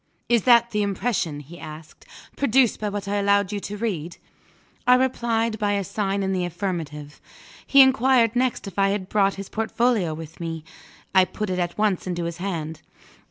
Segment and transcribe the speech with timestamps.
[0.27, 4.17] "Is that the impression," he asked, "produced by what I allowed you to read?"
[4.87, 7.21] I replied by a sign in the affirmative.
[7.67, 10.63] He inquired next if I had brought his portfolio with me.
[11.13, 12.81] I put it at once into his hand.